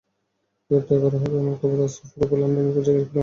গ্রেপ্তার 0.71 0.97
করা 0.99 1.17
হবে, 1.17 1.35
এমন 1.37 1.55
খবর 1.61 1.77
আসতে 1.85 2.03
শুরু 2.11 2.25
করলে 2.29 2.43
আমরা 2.45 2.59
নিরাপদ 2.59 2.83
জায়গায় 2.85 3.05
গেলাম। 3.05 3.19